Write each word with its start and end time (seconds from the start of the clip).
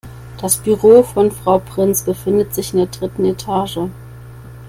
Das 0.41 0.57
Büro 0.57 1.03
von 1.03 1.29
Frau 1.29 1.59
Prinz 1.59 2.01
befindet 2.01 2.55
sich 2.55 2.71
in 2.71 2.77
der 2.79 2.87
dritten 2.87 3.23
Etage. 3.23 3.77